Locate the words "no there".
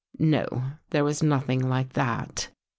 0.17-1.03